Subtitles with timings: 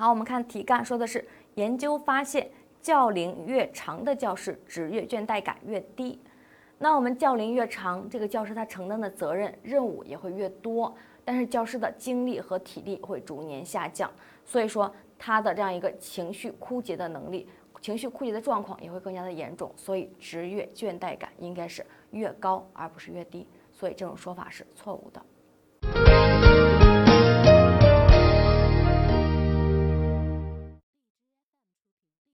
[0.00, 1.22] 好我们看题干说的是
[1.56, 2.50] 研究发现
[2.80, 6.18] 教龄越长的教师职业倦怠感越低。
[6.78, 14.10] 那我们教龄越长这个教师他承担的责任任务也会越多但是教师的精力和体力会逐年下降。
[14.42, 17.46] 所以说他的这样一个情绪枯竭的能力
[17.82, 23.46] 情绪枯竭的状况也会更加的严重所以职业倦怠感应该是越高而不是越低。
[23.70, 25.22] 所以这种说法是错误的。